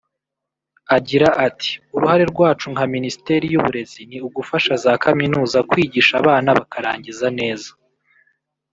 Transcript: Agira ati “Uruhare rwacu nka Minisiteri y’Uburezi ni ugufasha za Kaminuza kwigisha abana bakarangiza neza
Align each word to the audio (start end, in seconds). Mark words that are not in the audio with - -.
Agira 0.95 1.29
ati 1.47 1.71
“Uruhare 1.95 2.23
rwacu 2.31 2.65
nka 2.73 2.85
Minisiteri 2.95 3.45
y’Uburezi 3.49 4.01
ni 4.09 4.17
ugufasha 4.27 4.73
za 4.83 4.91
Kaminuza 5.03 5.57
kwigisha 5.69 6.13
abana 6.21 6.49
bakarangiza 6.59 7.27
neza 7.39 7.69